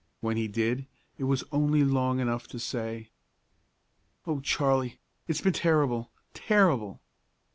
When 0.19 0.35
he 0.35 0.47
did, 0.47 0.87
it 1.19 1.25
was 1.25 1.43
only 1.51 1.83
long 1.83 2.19
enough 2.19 2.47
to 2.47 2.57
say, 2.57 3.11
"O 4.25 4.39
Charley, 4.39 4.97
it's 5.27 5.41
been 5.41 5.53
terrible! 5.53 6.09
terrible!" 6.33 7.03